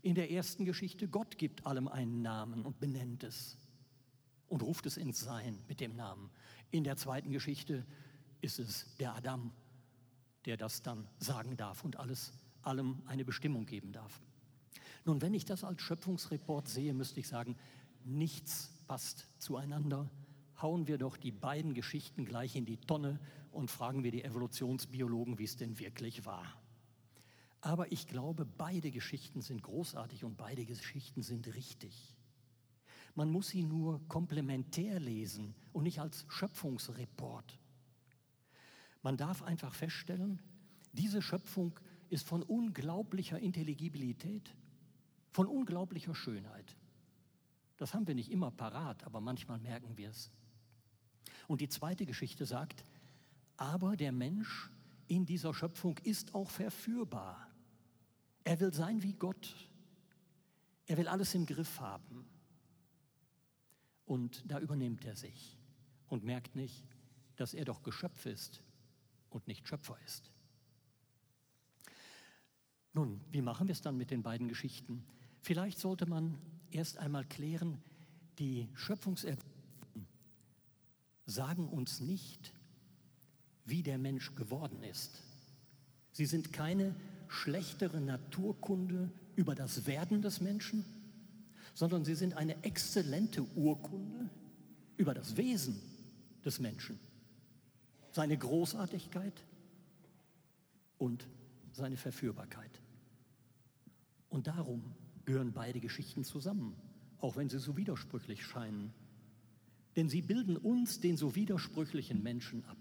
In 0.02 0.16
der 0.16 0.32
ersten 0.32 0.66
Geschichte, 0.66 1.08
Gott 1.08 1.38
gibt 1.38 1.66
allem 1.66 1.88
einen 1.88 2.22
Namen 2.22 2.66
und 2.66 2.80
benennt 2.80 3.24
es 3.24 3.58
und 4.50 4.62
ruft 4.62 4.86
es 4.86 4.98
ins 4.98 5.20
Sein 5.20 5.58
mit 5.68 5.80
dem 5.80 5.96
Namen. 5.96 6.30
In 6.72 6.84
der 6.84 6.98
zweiten 6.98 7.32
Geschichte 7.32 7.86
ist 8.42 8.60
es 8.60 8.86
der 8.98 9.16
Adam, 9.16 9.52
der 10.46 10.58
das 10.58 10.82
dann 10.82 11.08
sagen 11.18 11.58
darf 11.58 11.84
und 11.84 11.98
alles 11.98 12.34
allem 12.62 13.02
eine 13.06 13.26
Bestimmung 13.26 13.66
geben 13.66 13.92
darf. 13.92 14.22
Nun, 15.06 15.22
wenn 15.22 15.34
ich 15.34 15.46
das 15.46 15.64
als 15.64 15.82
Schöpfungsreport 15.82 16.68
sehe, 16.68 16.94
müsste 16.94 17.20
ich 17.20 17.28
sagen, 17.28 17.58
nichts 18.06 18.72
passt 18.88 19.28
zueinander. 19.38 20.10
Hauen 20.62 20.88
wir 20.88 20.98
doch 20.98 21.18
die 21.18 21.32
beiden 21.32 21.74
Geschichten 21.74 22.26
gleich 22.26 22.56
in 22.56 22.66
die 22.66 22.78
Tonne 22.78 23.20
und 23.52 23.70
fragen 23.70 24.04
wir 24.04 24.12
die 24.12 24.24
Evolutionsbiologen, 24.24 25.40
wie 25.40 25.44
es 25.44 25.58
denn 25.58 25.80
wirklich 25.80 26.26
war. 26.26 26.46
Aber 27.60 27.92
ich 27.92 28.08
glaube, 28.08 28.46
beide 28.46 28.92
Geschichten 28.92 29.42
sind 29.42 29.64
großartig 29.64 30.24
und 30.24 30.38
beide 30.38 30.66
Geschichten 30.66 31.22
sind 31.22 31.54
richtig. 31.54 32.16
Man 33.16 33.30
muss 33.30 33.50
sie 33.50 33.64
nur 33.64 34.06
komplementär 34.08 35.00
lesen 35.00 35.56
und 35.72 35.84
nicht 35.84 36.00
als 36.00 36.26
Schöpfungsreport. 36.28 37.60
Man 39.04 39.18
darf 39.18 39.44
einfach 39.44 39.76
feststellen, 39.76 40.42
diese 40.94 41.22
Schöpfung 41.22 41.78
ist 42.10 42.26
von 42.26 42.42
unglaublicher 42.42 43.38
Intelligibilität, 43.38 44.56
von 45.32 45.48
unglaublicher 45.48 46.16
Schönheit. 46.16 46.78
Das 47.78 47.94
haben 47.94 48.08
wir 48.08 48.16
nicht 48.16 48.32
immer 48.32 48.50
parat, 48.50 49.04
aber 49.04 49.20
manchmal 49.20 49.60
merken 49.60 49.98
wir 49.98 50.10
es. 50.10 50.32
Und 51.48 51.60
die 51.60 51.68
zweite 51.68 52.06
Geschichte 52.06 52.46
sagt, 52.46 52.86
aber 53.58 53.98
der 53.98 54.12
Mensch 54.12 54.72
in 55.08 55.26
dieser 55.26 55.54
Schöpfung 55.54 55.98
ist 56.04 56.34
auch 56.34 56.50
verführbar. 56.50 57.48
Er 58.46 58.60
will 58.60 58.74
sein 58.74 59.04
wie 59.04 59.14
Gott. 59.14 59.70
Er 60.86 60.98
will 60.98 61.08
alles 61.08 61.36
im 61.36 61.46
Griff 61.46 61.80
haben. 61.80 62.26
Und 64.06 64.50
da 64.50 64.60
übernimmt 64.60 65.04
er 65.06 65.16
sich 65.16 65.58
und 66.08 66.24
merkt 66.24 66.56
nicht, 66.56 66.86
dass 67.36 67.54
er 67.54 67.66
doch 67.66 67.84
Geschöpf 67.84 68.26
ist 68.26 68.64
und 69.34 69.48
nicht 69.48 69.68
Schöpfer 69.68 69.98
ist. 70.06 70.32
Nun, 72.94 73.22
wie 73.32 73.42
machen 73.42 73.68
wir 73.68 73.74
es 73.74 73.82
dann 73.82 73.98
mit 73.98 74.12
den 74.12 74.22
beiden 74.22 74.48
Geschichten? 74.48 75.04
Vielleicht 75.42 75.80
sollte 75.80 76.06
man 76.06 76.38
erst 76.70 76.98
einmal 76.98 77.26
klären, 77.26 77.82
die 78.40 78.70
Schöpfungserfahrungen 78.76 79.54
sagen 81.26 81.70
uns 81.70 82.02
nicht, 82.02 82.54
wie 83.66 83.82
der 83.82 83.98
Mensch 83.98 84.36
geworden 84.36 84.84
ist. 84.84 85.22
Sie 86.12 86.26
sind 86.26 86.52
keine 86.52 86.96
schlechtere 87.28 88.02
Naturkunde 88.02 89.10
über 89.36 89.56
das 89.56 89.88
Werden 89.88 90.22
des 90.22 90.42
Menschen, 90.42 90.86
sondern 91.74 92.06
sie 92.06 92.16
sind 92.16 92.36
eine 92.36 92.62
exzellente 92.64 93.42
Urkunde 93.56 94.30
über 94.98 95.14
das 95.14 95.38
Wesen 95.38 95.82
des 96.46 96.60
Menschen 96.60 97.00
seine 98.14 98.38
Großartigkeit 98.38 99.44
und 101.00 101.28
seine 101.74 101.98
Verführbarkeit. 101.98 102.80
Und 104.30 104.48
darum 104.48 104.94
gehören 105.26 105.52
beide 105.52 105.80
Geschichten 105.80 106.24
zusammen, 106.24 106.76
auch 107.18 107.36
wenn 107.36 107.50
sie 107.50 107.60
so 107.60 107.76
widersprüchlich 107.76 108.46
scheinen. 108.46 108.94
Denn 109.96 110.10
sie 110.10 110.22
bilden 110.22 110.58
uns, 110.58 111.00
den 111.00 111.18
so 111.18 111.36
widersprüchlichen 111.36 112.22
Menschen, 112.22 112.64
ab. 112.66 112.78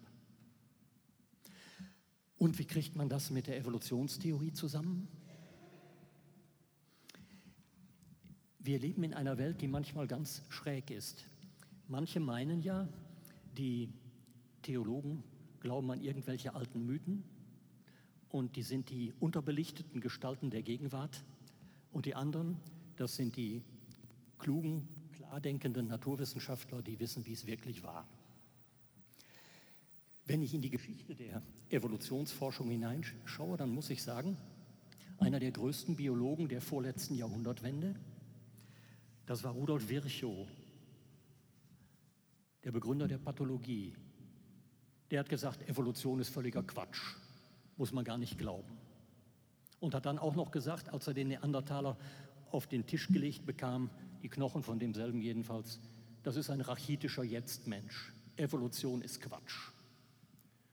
Und 2.36 2.58
wie 2.58 2.64
kriegt 2.64 2.94
man 2.96 3.08
das 3.08 3.30
mit 3.30 3.46
der 3.46 3.56
Evolutionstheorie 3.56 4.52
zusammen? 4.52 5.08
Wir 8.58 8.78
leben 8.78 9.02
in 9.02 9.14
einer 9.14 9.38
Welt, 9.38 9.60
die 9.60 9.68
manchmal 9.68 10.06
ganz 10.06 10.42
schräg 10.50 10.90
ist. 10.90 11.24
Manche 11.88 12.20
meinen 12.20 12.60
ja, 12.60 12.88
die 13.56 13.92
Theologen 14.62 15.22
glauben 15.60 15.90
an 15.90 16.00
irgendwelche 16.00 16.54
alten 16.54 16.86
Mythen 16.86 17.24
und 18.28 18.56
die 18.56 18.62
sind 18.62 18.90
die 18.90 19.12
unterbelichteten 19.20 20.00
Gestalten 20.00 20.50
der 20.50 20.62
Gegenwart 20.62 21.24
und 21.92 22.06
die 22.06 22.14
anderen, 22.14 22.56
das 22.96 23.16
sind 23.16 23.36
die 23.36 23.62
klugen, 24.38 24.88
klardenkenden 25.12 25.86
Naturwissenschaftler, 25.86 26.82
die 26.82 26.98
wissen, 26.98 27.26
wie 27.26 27.32
es 27.32 27.46
wirklich 27.46 27.82
war. 27.82 28.08
Wenn 30.24 30.42
ich 30.42 30.54
in 30.54 30.62
die 30.62 30.70
Geschichte 30.70 31.14
der 31.14 31.42
Evolutionsforschung 31.68 32.70
hineinschaue, 32.70 33.56
dann 33.56 33.70
muss 33.70 33.90
ich 33.90 34.02
sagen, 34.02 34.36
einer 35.18 35.40
der 35.40 35.52
größten 35.52 35.96
Biologen 35.96 36.48
der 36.48 36.60
vorletzten 36.60 37.14
Jahrhundertwende, 37.14 37.94
das 39.26 39.44
war 39.44 39.52
Rudolf 39.52 39.88
Virchow, 39.88 40.48
der 42.64 42.72
Begründer 42.72 43.08
der 43.08 43.18
Pathologie, 43.18 43.94
der 45.12 45.20
hat 45.20 45.28
gesagt, 45.28 45.68
Evolution 45.68 46.20
ist 46.20 46.30
völliger 46.30 46.62
Quatsch, 46.62 47.16
muss 47.76 47.92
man 47.92 48.02
gar 48.02 48.16
nicht 48.16 48.38
glauben. 48.38 48.78
Und 49.78 49.94
hat 49.94 50.06
dann 50.06 50.18
auch 50.18 50.34
noch 50.34 50.50
gesagt, 50.50 50.88
als 50.88 51.06
er 51.06 51.12
den 51.12 51.28
Neandertaler 51.28 51.98
auf 52.50 52.66
den 52.66 52.86
Tisch 52.86 53.08
gelegt 53.08 53.44
bekam, 53.44 53.90
die 54.22 54.30
Knochen 54.30 54.62
von 54.62 54.78
demselben 54.78 55.20
jedenfalls, 55.20 55.80
das 56.22 56.36
ist 56.36 56.48
ein 56.48 56.62
rachitischer 56.62 57.24
Jetztmensch. 57.24 58.14
Evolution 58.36 59.02
ist 59.02 59.20
Quatsch. 59.20 59.72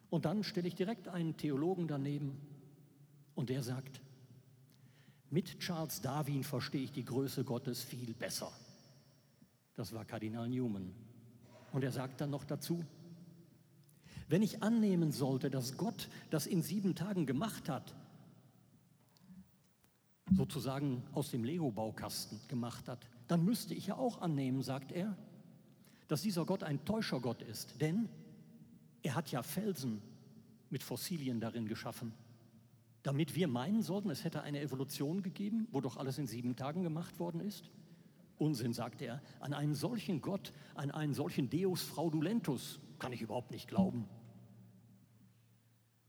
Und 0.09 0.23
dann 0.23 0.45
stelle 0.45 0.69
ich 0.69 0.75
direkt 0.75 1.09
einen 1.09 1.35
Theologen 1.35 1.89
daneben 1.89 2.39
und 3.35 3.49
der 3.49 3.61
sagt, 3.61 3.99
mit 5.29 5.59
Charles 5.59 5.99
Darwin 5.99 6.45
verstehe 6.45 6.83
ich 6.83 6.93
die 6.93 7.03
Größe 7.03 7.43
Gottes 7.43 7.83
viel 7.83 8.13
besser. 8.13 8.53
Das 9.75 9.91
war 9.91 10.05
Kardinal 10.05 10.47
Newman. 10.47 10.95
Und 11.73 11.83
er 11.83 11.91
sagt 11.91 12.21
dann 12.21 12.29
noch 12.29 12.45
dazu, 12.45 12.85
wenn 14.27 14.41
ich 14.41 14.61
annehmen 14.61 15.11
sollte, 15.11 15.49
dass 15.49 15.77
Gott 15.77 16.07
das 16.29 16.45
in 16.45 16.61
sieben 16.61 16.95
Tagen 16.95 17.25
gemacht 17.25 17.67
hat, 17.67 17.95
sozusagen 20.35 21.03
aus 21.13 21.31
dem 21.31 21.43
Lego-Baukasten 21.43 22.39
gemacht 22.47 22.87
hat, 22.87 23.07
dann 23.27 23.43
müsste 23.43 23.73
ich 23.73 23.87
ja 23.87 23.97
auch 23.97 24.21
annehmen, 24.21 24.61
sagt 24.61 24.91
er, 24.91 25.17
dass 26.07 26.21
dieser 26.21 26.45
Gott 26.45 26.63
ein 26.63 26.85
Täuschergott 26.85 27.41
ist. 27.41 27.81
Denn 27.81 28.07
er 29.01 29.15
hat 29.15 29.31
ja 29.31 29.41
Felsen 29.41 30.01
mit 30.69 30.83
Fossilien 30.83 31.39
darin 31.39 31.67
geschaffen, 31.67 32.13
damit 33.01 33.35
wir 33.35 33.47
meinen 33.47 33.81
sollten, 33.81 34.09
es 34.09 34.23
hätte 34.23 34.41
eine 34.43 34.59
Evolution 34.59 35.23
gegeben, 35.23 35.67
wo 35.71 35.81
doch 35.81 35.97
alles 35.97 36.17
in 36.17 36.27
sieben 36.27 36.55
Tagen 36.55 36.83
gemacht 36.83 37.19
worden 37.19 37.41
ist. 37.41 37.69
Unsinn, 38.37 38.73
sagt 38.73 39.01
er. 39.01 39.21
An 39.39 39.53
einen 39.53 39.73
solchen 39.73 40.21
Gott, 40.21 40.53
an 40.75 40.91
einen 40.91 41.13
solchen 41.13 41.49
Deus 41.49 41.81
fraudulentus 41.81 42.79
kann 42.99 43.13
ich 43.13 43.21
überhaupt 43.21 43.51
nicht 43.51 43.67
glauben. 43.67 44.07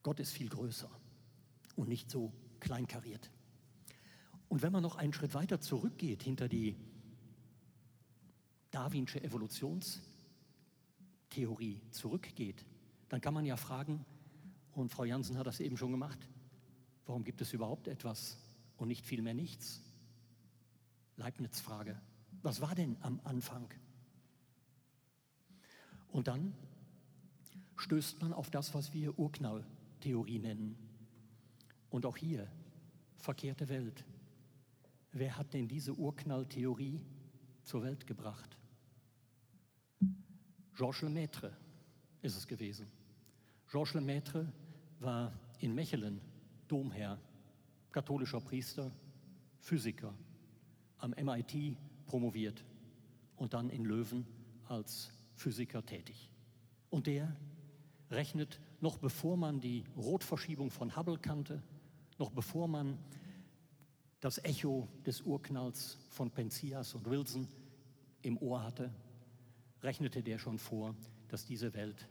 Gott 0.02 0.20
ist 0.20 0.32
viel 0.32 0.48
größer 0.48 0.90
und 1.76 1.88
nicht 1.88 2.10
so 2.10 2.32
kleinkariert. 2.58 3.30
Und 4.48 4.62
wenn 4.62 4.72
man 4.72 4.82
noch 4.82 4.96
einen 4.96 5.12
Schritt 5.12 5.34
weiter 5.34 5.60
zurückgeht 5.60 6.22
hinter 6.22 6.48
die 6.48 6.76
darwinsche 8.70 9.22
Evolutionstheorie 9.22 11.82
zurückgeht, 11.90 12.64
dann 13.08 13.20
kann 13.20 13.34
man 13.34 13.44
ja 13.44 13.56
fragen, 13.56 14.04
und 14.72 14.90
Frau 14.90 15.04
Jansen 15.04 15.36
hat 15.36 15.46
das 15.46 15.60
eben 15.60 15.76
schon 15.76 15.90
gemacht, 15.90 16.28
warum 17.06 17.24
gibt 17.24 17.40
es 17.40 17.52
überhaupt 17.52 17.88
etwas 17.88 18.38
und 18.76 18.88
nicht 18.88 19.04
vielmehr 19.04 19.34
nichts? 19.34 19.82
Leibniz-Frage. 21.16 22.00
Was 22.42 22.60
war 22.60 22.74
denn 22.74 22.96
am 23.02 23.20
Anfang? 23.24 23.68
Und 26.08 26.28
dann 26.28 26.54
stößt 27.80 28.20
man 28.20 28.32
auf 28.32 28.50
das, 28.50 28.74
was 28.74 28.92
wir 28.92 29.18
Urknall 29.18 29.64
Theorie 30.00 30.38
nennen. 30.38 30.76
Und 31.90 32.06
auch 32.06 32.16
hier 32.16 32.46
verkehrte 33.16 33.68
Welt. 33.68 34.04
Wer 35.12 35.36
hat 35.36 35.52
denn 35.54 35.66
diese 35.66 35.94
Urknalltheorie 35.94 37.00
zur 37.64 37.82
Welt 37.82 38.06
gebracht? 38.06 38.56
Georges 40.76 41.02
Lemaitre 41.02 41.52
ist 42.22 42.36
es 42.36 42.46
gewesen. 42.46 42.86
Georges 43.70 43.94
Lemaitre 43.94 44.50
war 45.00 45.32
in 45.58 45.74
Mechelen 45.74 46.20
Domherr, 46.68 47.18
katholischer 47.90 48.40
Priester, 48.40 48.90
Physiker, 49.58 50.14
am 50.98 51.10
MIT 51.10 51.76
promoviert 52.06 52.64
und 53.36 53.52
dann 53.52 53.70
in 53.70 53.84
Löwen 53.84 54.26
als 54.68 55.10
Physiker 55.34 55.84
tätig. 55.84 56.30
Und 56.90 57.06
der 57.06 57.34
rechnet, 58.10 58.60
noch 58.80 58.98
bevor 58.98 59.36
man 59.36 59.60
die 59.60 59.84
Rotverschiebung 59.96 60.70
von 60.70 60.96
Hubble 60.96 61.18
kannte, 61.18 61.62
noch 62.18 62.30
bevor 62.30 62.68
man 62.68 62.98
das 64.20 64.38
Echo 64.44 64.88
des 65.06 65.22
Urknalls 65.22 65.98
von 66.10 66.30
Penzias 66.30 66.94
und 66.94 67.08
Wilson 67.08 67.48
im 68.22 68.36
Ohr 68.38 68.62
hatte, 68.62 68.92
rechnete 69.82 70.22
der 70.22 70.38
schon 70.38 70.58
vor, 70.58 70.94
dass 71.28 71.46
diese 71.46 71.72
Welt 71.74 72.08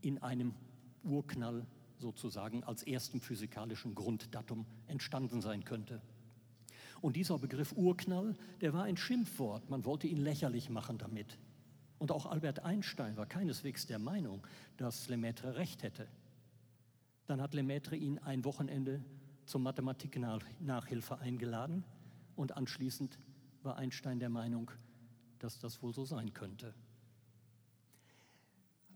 in 0.00 0.18
einem 0.22 0.54
Urknall 1.02 1.66
sozusagen 1.98 2.64
als 2.64 2.82
erstem 2.82 3.20
physikalischen 3.20 3.94
Grunddatum 3.94 4.64
entstanden 4.86 5.42
sein 5.42 5.64
könnte. 5.64 6.00
Und 7.02 7.16
dieser 7.16 7.38
Begriff 7.38 7.72
Urknall, 7.76 8.34
der 8.60 8.72
war 8.72 8.84
ein 8.84 8.96
Schimpfwort, 8.96 9.68
man 9.68 9.84
wollte 9.84 10.06
ihn 10.06 10.18
lächerlich 10.18 10.70
machen 10.70 10.98
damit. 10.98 11.38
Und 12.00 12.12
auch 12.12 12.24
Albert 12.24 12.60
Einstein 12.60 13.18
war 13.18 13.26
keineswegs 13.26 13.86
der 13.86 13.98
Meinung, 13.98 14.46
dass 14.78 15.10
Lemaitre 15.10 15.56
recht 15.56 15.82
hätte. 15.82 16.08
Dann 17.26 17.42
hat 17.42 17.52
Lemaitre 17.52 17.94
ihn 17.94 18.18
ein 18.20 18.42
Wochenende 18.46 19.04
zur 19.44 19.60
Mathematik-Nachhilfe 19.60 21.18
eingeladen 21.18 21.84
und 22.36 22.56
anschließend 22.56 23.18
war 23.62 23.76
Einstein 23.76 24.18
der 24.18 24.30
Meinung, 24.30 24.70
dass 25.40 25.58
das 25.58 25.82
wohl 25.82 25.92
so 25.92 26.06
sein 26.06 26.32
könnte. 26.32 26.72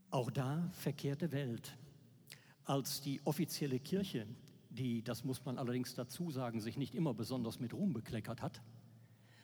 Auch 0.09 0.31
da 0.31 0.71
verkehrte 0.73 1.31
Welt. 1.31 1.77
Als 2.65 3.03
die 3.03 3.21
offizielle 3.27 3.81
Kirche, 3.81 4.27
die, 4.71 5.03
das 5.03 5.25
muss 5.25 5.45
man 5.45 5.59
allerdings 5.59 5.95
dazu 5.95 6.31
sagen, 6.31 6.63
sich 6.63 6.79
nicht 6.79 6.95
immer 6.95 7.13
besonders 7.13 7.61
mit 7.61 7.75
Ruhm 7.75 7.93
bekleckert 7.93 8.41
hat 8.41 8.63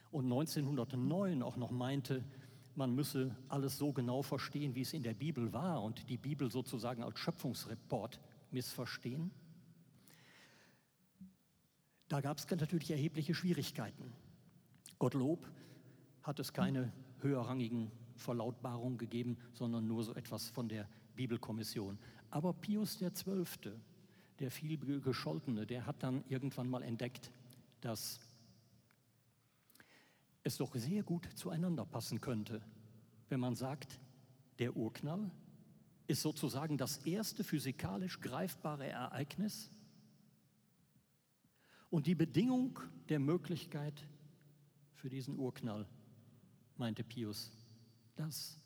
und 0.09 0.25
1909 0.25 1.43
auch 1.43 1.57
noch 1.57 1.69
meinte, 1.69 2.23
man 2.75 2.95
müsse 2.95 3.35
alles 3.49 3.77
so 3.77 3.91
genau 3.91 4.21
verstehen, 4.21 4.75
wie 4.75 4.81
es 4.81 4.93
in 4.93 5.03
der 5.03 5.13
Bibel 5.13 5.53
war 5.53 5.83
und 5.83 6.07
die 6.09 6.17
Bibel 6.17 6.49
sozusagen 6.49 7.03
als 7.03 7.19
Schöpfungsreport 7.19 8.19
missverstehen. 8.51 9.31
Da 12.07 12.21
gab 12.21 12.37
es 12.37 12.49
natürlich 12.49 12.91
erhebliche 12.91 13.33
Schwierigkeiten. 13.33 14.13
Gottlob 14.99 15.49
hat 16.23 16.39
es 16.39 16.53
keine 16.53 16.91
höherrangigen 17.21 17.91
Verlautbarungen 18.15 18.97
gegeben, 18.97 19.37
sondern 19.53 19.87
nur 19.87 20.03
so 20.03 20.13
etwas 20.13 20.49
von 20.49 20.67
der 20.67 20.87
Bibelkommission. 21.15 21.97
Aber 22.29 22.53
Pius 22.53 22.99
XII., 22.99 23.73
der 24.39 24.51
viel 24.51 24.77
gescholtene, 25.01 25.65
der 25.65 25.85
hat 25.85 26.01
dann 26.03 26.23
irgendwann 26.27 26.69
mal 26.69 26.83
entdeckt, 26.83 27.31
dass 27.79 28.19
es 30.43 30.57
doch 30.57 30.75
sehr 30.75 31.03
gut 31.03 31.27
zueinander 31.35 31.85
passen 31.85 32.21
könnte, 32.21 32.61
wenn 33.29 33.39
man 33.39 33.55
sagt, 33.55 33.99
der 34.59 34.75
Urknall 34.75 35.31
ist 36.07 36.21
sozusagen 36.21 36.77
das 36.77 36.97
erste 36.99 37.43
physikalisch 37.43 38.19
greifbare 38.19 38.87
Ereignis 38.87 39.71
und 41.89 42.07
die 42.07 42.15
Bedingung 42.15 42.79
der 43.09 43.19
Möglichkeit 43.19 44.07
für 44.93 45.09
diesen 45.09 45.37
Urknall, 45.37 45.87
meinte 46.77 47.03
Pius, 47.03 47.51
das 48.15 48.59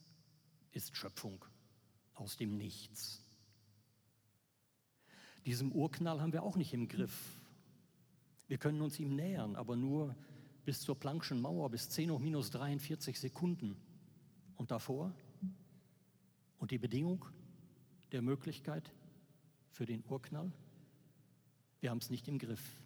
ist 0.72 0.96
Schöpfung 0.96 1.44
aus 2.13 2.38
dem 2.38 2.57
Nichts. 2.57 3.22
Diesem 5.46 5.72
Urknall 5.72 6.22
haben 6.22 6.33
wir 6.33 6.44
auch 6.44 6.57
nicht 6.57 6.74
im 6.74 6.88
Griff. 6.88 7.40
Wir 8.48 8.57
können 8.57 8.81
uns 8.81 9.00
ihm 9.00 9.16
nähern, 9.16 9.55
aber 9.55 9.75
nur 9.75 10.16
bis 10.66 10.82
zur 10.82 10.96
Planck'schen 10.96 11.40
Mauer, 11.40 11.70
bis 11.70 11.90
10 11.90 12.12
hoch 12.12 12.20
minus 12.20 12.50
43 12.50 13.20
Sekunden. 13.20 13.78
Und 14.56 14.72
davor? 14.72 15.14
Und 16.58 16.72
die 16.72 16.78
Bedingung 16.80 17.25
der 18.12 18.22
Möglichkeit 18.22 18.92
für 19.70 19.86
den 19.86 20.04
Urknall? 20.10 20.51
Wir 21.80 21.92
haben 21.92 22.00
es 22.00 22.10
nicht 22.10 22.28
im 22.28 22.40
Griff. 22.40 22.82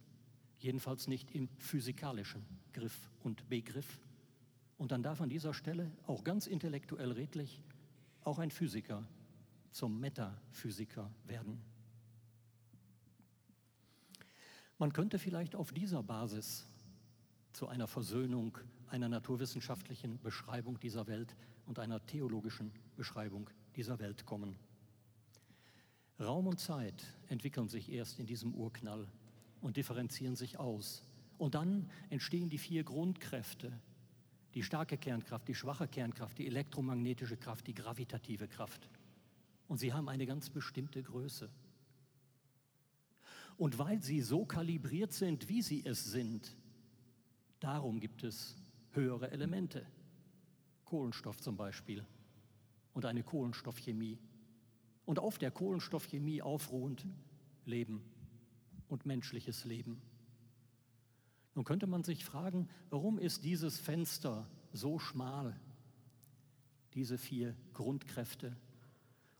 Jedenfalls 0.59 1.07
nicht 1.07 1.31
im 1.31 1.47
physikalischen 1.57 2.45
Griff 2.73 3.09
und 3.23 3.47
Begriff. 3.47 3.99
Und 4.77 4.91
dann 4.91 5.03
darf 5.03 5.21
an 5.21 5.29
dieser 5.29 5.53
Stelle 5.53 5.89
auch 6.05 6.23
ganz 6.23 6.47
intellektuell 6.47 7.11
redlich 7.11 7.61
auch 8.23 8.39
ein 8.39 8.51
Physiker 8.51 9.07
zum 9.71 9.99
Metaphysiker 9.99 11.09
werden. 11.25 11.61
Man 14.77 14.93
könnte 14.93 15.19
vielleicht 15.19 15.55
auf 15.55 15.71
dieser 15.71 16.03
Basis 16.03 16.67
zu 17.59 17.67
einer 17.67 17.87
Versöhnung 17.87 18.57
einer 18.87 19.09
naturwissenschaftlichen 19.09 20.17
Beschreibung 20.21 20.79
dieser 20.79 21.07
Welt 21.07 21.35
und 21.65 21.77
einer 21.77 22.05
theologischen 22.05 22.71
Beschreibung 22.95 23.49
dieser 23.75 23.99
Welt 23.99 24.25
kommen. 24.25 24.55
Raum 26.21 26.47
und 26.47 26.61
Zeit 26.61 27.03
entwickeln 27.27 27.67
sich 27.67 27.91
erst 27.91 28.17
in 28.17 28.27
diesem 28.27 28.55
Urknall 28.55 29.09
und 29.59 29.75
differenzieren 29.75 30.37
sich 30.37 30.57
aus. 30.57 31.03
Und 31.37 31.53
dann 31.53 31.89
entstehen 32.09 32.47
die 32.47 32.59
vier 32.59 32.85
Grundkräfte, 32.85 33.77
die 34.53 34.63
starke 34.63 34.97
Kernkraft, 34.97 35.49
die 35.49 35.55
schwache 35.55 35.89
Kernkraft, 35.89 36.37
die 36.37 36.47
elektromagnetische 36.47 37.35
Kraft, 37.35 37.67
die 37.67 37.73
gravitative 37.73 38.47
Kraft. 38.47 38.89
Und 39.67 39.79
sie 39.79 39.91
haben 39.91 40.07
eine 40.07 40.25
ganz 40.25 40.49
bestimmte 40.49 41.03
Größe. 41.03 41.49
Und 43.57 43.79
weil 43.79 44.01
sie 44.01 44.21
so 44.21 44.45
kalibriert 44.45 45.11
sind, 45.11 45.49
wie 45.49 45.61
sie 45.61 45.85
es 45.85 46.05
sind, 46.05 46.55
Darum 47.59 47.99
gibt 47.99 48.23
es 48.23 48.55
höhere 48.91 49.31
Elemente, 49.31 49.85
Kohlenstoff 50.85 51.41
zum 51.41 51.57
Beispiel 51.57 52.05
und 52.93 53.05
eine 53.05 53.23
Kohlenstoffchemie. 53.23 54.17
Und 55.05 55.19
auf 55.19 55.37
der 55.37 55.51
Kohlenstoffchemie 55.51 56.41
aufruhend 56.41 57.05
Leben 57.65 58.03
und 58.87 59.05
menschliches 59.05 59.65
Leben. 59.65 60.01
Nun 61.55 61.65
könnte 61.65 61.87
man 61.87 62.03
sich 62.03 62.25
fragen, 62.25 62.69
warum 62.89 63.17
ist 63.17 63.43
dieses 63.43 63.79
Fenster 63.79 64.47
so 64.71 64.99
schmal, 64.99 65.59
diese 66.93 67.17
vier 67.17 67.55
Grundkräfte? 67.73 68.55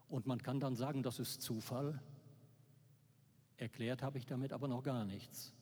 Und 0.08 0.26
man 0.26 0.42
kann 0.42 0.60
dann 0.60 0.76
sagen, 0.76 1.04
das 1.04 1.20
ist 1.20 1.42
Zufall. 1.42 2.02
Erklärt 3.58 4.02
habe 4.02 4.18
ich 4.18 4.26
damit 4.26 4.54
aber 4.54 4.68
noch 4.68 4.84
gar 4.84 5.06
nichts. 5.06 5.54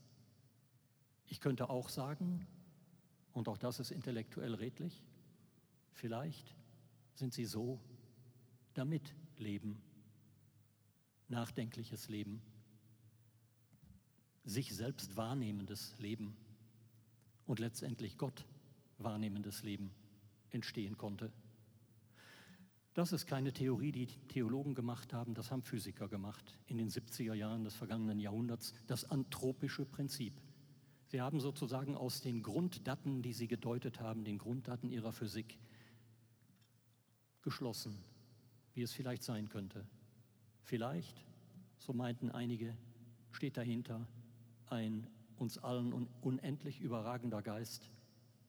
Ich 1.28 1.42
könnte 1.42 1.70
auch 1.70 1.90
sagen, 1.90 2.48
und 3.34 3.48
auch 3.48 3.58
das 3.58 3.80
ist 3.80 3.92
intellektuell 3.92 4.56
redlich, 4.56 5.04
vielleicht 5.92 6.56
sind 7.14 7.34
sie 7.34 7.46
so, 7.46 7.80
damit 8.74 9.14
Leben, 9.38 9.82
nachdenkliches 11.30 12.10
Leben, 12.10 12.42
sich 14.46 14.74
selbst 14.74 15.18
wahrnehmendes 15.18 15.98
Leben 16.00 16.38
und 17.46 17.60
letztendlich 17.60 18.18
Gott 18.18 18.46
wahrnehmendes 18.98 19.64
Leben 19.64 19.92
entstehen 20.52 20.98
konnte. 20.98 21.32
Das 22.94 23.12
ist 23.12 23.28
keine 23.28 23.54
Theorie, 23.54 23.92
die 23.92 24.08
Theologen 24.28 24.74
gemacht 24.74 25.14
haben, 25.14 25.36
das 25.36 25.52
haben 25.52 25.62
Physiker 25.62 26.08
gemacht 26.08 26.58
in 26.66 26.78
den 26.78 26.90
70er 26.90 27.36
Jahren 27.36 27.64
des 27.64 27.76
vergangenen 27.76 28.20
Jahrhunderts, 28.20 28.74
das 28.88 29.06
anthropische 29.12 29.86
Prinzip. 29.86 30.34
Sie 31.08 31.22
haben 31.22 31.40
sozusagen 31.40 31.96
aus 31.96 32.22
den 32.22 32.44
Grunddaten, 32.44 33.22
die 33.22 33.34
Sie 33.34 33.48
gedeutet 33.48 34.00
haben, 34.02 34.26
den 34.26 34.38
Grunddaten 34.38 34.90
Ihrer 34.90 35.12
Physik, 35.12 35.58
geschlossen, 37.42 37.98
wie 38.74 38.82
es 38.82 38.92
vielleicht 38.92 39.24
sein 39.24 39.48
könnte. 39.48 39.86
Vielleicht, 40.64 41.26
so 41.78 41.94
meinten 41.94 42.30
einige, 42.30 42.76
steht 43.32 43.56
dahinter 43.56 44.06
ein 44.68 45.08
uns 45.38 45.58
allen 45.60 45.94
unendlich 46.22 46.82
überragender 46.82 47.42
Geist, 47.42 47.90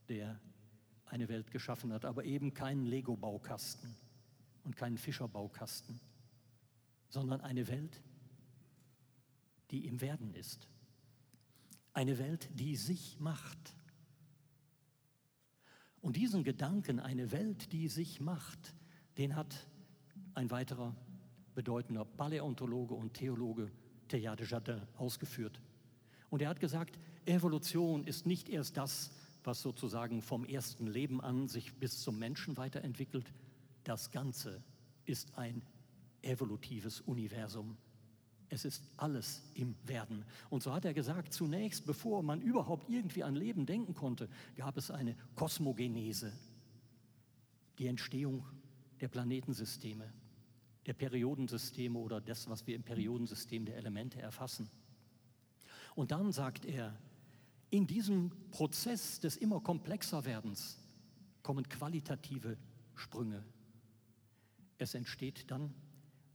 der 0.08 0.40
eine 1.06 1.28
Welt 1.28 1.50
geschaffen 1.50 1.92
hat, 1.92 2.04
aber 2.04 2.24
eben 2.24 2.54
keinen 2.54 2.86
Lego-Baukasten 2.86 3.94
und 4.64 4.76
keinen 4.76 4.98
Fischer-Baukasten, 4.98 6.00
sondern 7.08 7.40
eine 7.40 7.68
Welt, 7.68 8.02
die 9.70 9.86
im 9.86 10.00
Werden 10.00 10.34
ist. 10.34 10.68
Eine 11.98 12.18
Welt, 12.18 12.48
die 12.54 12.76
sich 12.76 13.18
macht. 13.18 13.74
Und 16.00 16.14
diesen 16.14 16.44
Gedanken, 16.44 17.00
eine 17.00 17.32
Welt, 17.32 17.72
die 17.72 17.88
sich 17.88 18.20
macht, 18.20 18.72
den 19.16 19.34
hat 19.34 19.66
ein 20.34 20.52
weiterer 20.52 20.94
bedeutender 21.56 22.04
Paläontologe 22.04 22.94
und 22.94 23.14
Theologe, 23.14 23.72
Teilhard 24.06 24.38
de 24.38 24.46
Jardin, 24.48 24.82
ausgeführt. 24.96 25.60
Und 26.30 26.40
er 26.40 26.50
hat 26.50 26.60
gesagt, 26.60 27.00
Evolution 27.26 28.04
ist 28.04 28.26
nicht 28.26 28.48
erst 28.48 28.76
das, 28.76 29.10
was 29.42 29.60
sozusagen 29.60 30.22
vom 30.22 30.44
ersten 30.44 30.86
Leben 30.86 31.20
an 31.20 31.48
sich 31.48 31.74
bis 31.74 32.00
zum 32.00 32.16
Menschen 32.16 32.56
weiterentwickelt. 32.56 33.32
das 33.82 34.12
Ganze 34.12 34.62
ist 35.04 35.36
ein 35.36 35.64
evolutives 36.22 37.00
Universum. 37.00 37.76
Es 38.50 38.64
ist 38.64 38.82
alles 38.96 39.42
im 39.54 39.74
Werden. 39.84 40.24
Und 40.48 40.62
so 40.62 40.72
hat 40.72 40.84
er 40.84 40.94
gesagt, 40.94 41.32
zunächst, 41.32 41.84
bevor 41.84 42.22
man 42.22 42.40
überhaupt 42.40 42.88
irgendwie 42.88 43.22
an 43.22 43.34
Leben 43.34 43.66
denken 43.66 43.94
konnte, 43.94 44.28
gab 44.56 44.76
es 44.78 44.90
eine 44.90 45.16
Kosmogenese, 45.34 46.32
die 47.78 47.86
Entstehung 47.86 48.46
der 49.00 49.08
Planetensysteme, 49.08 50.10
der 50.86 50.94
Periodensysteme 50.94 51.98
oder 51.98 52.20
das, 52.20 52.48
was 52.48 52.66
wir 52.66 52.74
im 52.74 52.82
Periodensystem 52.82 53.66
der 53.66 53.76
Elemente 53.76 54.20
erfassen. 54.20 54.70
Und 55.94 56.10
dann 56.10 56.32
sagt 56.32 56.64
er, 56.64 56.96
in 57.70 57.86
diesem 57.86 58.32
Prozess 58.50 59.20
des 59.20 59.36
immer 59.36 59.60
komplexer 59.60 60.24
Werdens 60.24 60.78
kommen 61.42 61.68
qualitative 61.68 62.56
Sprünge. 62.94 63.44
Es 64.78 64.94
entsteht 64.94 65.50
dann 65.50 65.74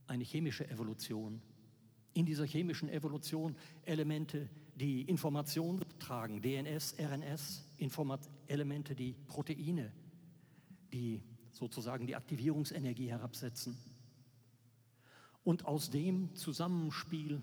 eine 0.06 0.24
chemische 0.24 0.70
Evolution. 0.70 1.42
In 2.14 2.26
dieser 2.26 2.46
chemischen 2.46 2.90
Evolution 2.90 3.56
Elemente, 3.86 4.50
die 4.76 5.02
Informationen 5.02 5.82
tragen, 6.00 6.42
DNS, 6.42 6.96
RNS, 7.00 7.66
Informat 7.78 8.30
Elemente, 8.48 8.96
die 8.96 9.16
Proteine, 9.28 9.92
die 10.92 11.22
sozusagen 11.52 12.08
die 12.08 12.16
Aktivierungsenergie 12.16 13.10
herabsetzen. 13.10 13.78
Und 15.44 15.66
aus 15.66 15.90
dem 15.90 16.34
Zusammenspiel 16.36 17.42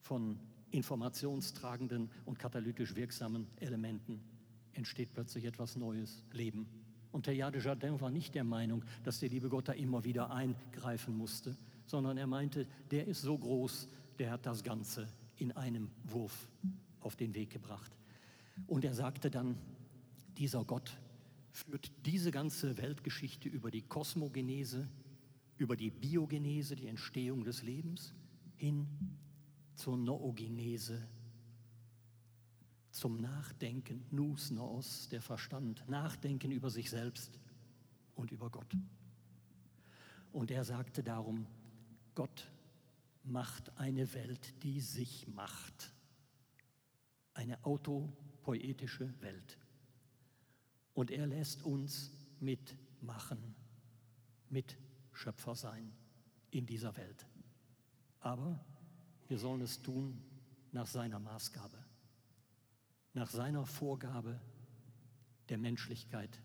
von 0.00 0.38
informationstragenden 0.70 2.10
und 2.24 2.38
katalytisch 2.38 2.96
wirksamen 2.96 3.46
Elementen 3.56 4.20
entsteht 4.72 5.14
plötzlich 5.14 5.44
etwas 5.44 5.76
Neues, 5.76 6.24
Leben. 6.32 6.66
Und 7.12 7.26
Teilhard 7.26 7.54
de 7.54 7.62
Jardin 7.62 8.00
war 8.00 8.10
nicht 8.10 8.34
der 8.34 8.42
Meinung, 8.42 8.84
dass 9.04 9.20
der 9.20 9.28
liebe 9.28 9.48
Gott 9.48 9.68
da 9.68 9.72
immer 9.72 10.04
wieder 10.04 10.32
eingreifen 10.32 11.16
musste, 11.16 11.56
sondern 11.86 12.16
er 12.16 12.26
meinte, 12.26 12.66
der 12.90 13.06
ist 13.06 13.22
so 13.22 13.36
groß, 13.36 13.88
der 14.18 14.30
hat 14.30 14.46
das 14.46 14.62
Ganze 14.62 15.08
in 15.36 15.52
einem 15.52 15.90
Wurf 16.04 16.48
auf 17.00 17.16
den 17.16 17.34
Weg 17.34 17.50
gebracht. 17.50 17.92
Und 18.66 18.84
er 18.84 18.94
sagte 18.94 19.30
dann, 19.30 19.56
dieser 20.38 20.64
Gott 20.64 20.96
führt 21.50 21.90
diese 22.04 22.30
ganze 22.30 22.76
Weltgeschichte 22.78 23.48
über 23.48 23.70
die 23.70 23.82
Kosmogenese, 23.82 24.88
über 25.56 25.76
die 25.76 25.90
Biogenese, 25.90 26.74
die 26.76 26.88
Entstehung 26.88 27.44
des 27.44 27.62
Lebens, 27.62 28.14
hin 28.56 28.88
zur 29.74 29.96
Noogenese, 29.96 31.06
zum 32.90 33.20
Nachdenken, 33.20 34.04
Nus 34.10 34.50
Noos, 34.50 35.08
der 35.08 35.20
Verstand, 35.20 35.84
Nachdenken 35.88 36.52
über 36.52 36.70
sich 36.70 36.90
selbst 36.90 37.38
und 38.14 38.30
über 38.30 38.50
Gott. 38.50 38.72
Und 40.32 40.50
er 40.50 40.64
sagte 40.64 41.02
darum, 41.02 41.46
Gott 42.14 42.50
macht 43.22 43.76
eine 43.78 44.12
Welt, 44.14 44.62
die 44.62 44.80
sich 44.80 45.26
macht. 45.28 45.92
Eine 47.32 47.64
autopoetische 47.64 49.20
Welt. 49.20 49.58
Und 50.92 51.10
er 51.10 51.26
lässt 51.26 51.64
uns 51.64 52.12
mitmachen, 52.38 53.54
Mitschöpfer 54.48 55.54
sein 55.54 55.92
in 56.50 56.66
dieser 56.66 56.96
Welt. 56.96 57.26
Aber 58.20 58.64
wir 59.26 59.38
sollen 59.38 59.62
es 59.62 59.82
tun 59.82 60.22
nach 60.70 60.86
seiner 60.86 61.18
Maßgabe 61.18 61.84
nach 63.14 63.30
seiner 63.30 63.64
Vorgabe 63.64 64.40
der 65.48 65.58
Menschlichkeit, 65.58 66.40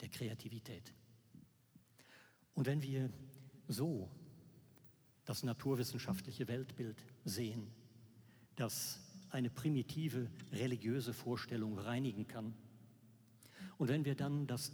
der 0.00 0.08
Kreativität. 0.08 0.94
Und 2.54 2.66
wenn 2.66 2.82
wir 2.82 3.10
so 3.66 4.10
das 5.30 5.44
naturwissenschaftliche 5.44 6.48
Weltbild 6.48 6.96
sehen, 7.24 7.68
das 8.56 8.98
eine 9.30 9.48
primitive 9.48 10.28
religiöse 10.50 11.12
Vorstellung 11.12 11.78
reinigen 11.78 12.26
kann, 12.26 12.52
und 13.78 13.86
wenn 13.86 14.04
wir 14.04 14.16
dann 14.16 14.48
das 14.48 14.72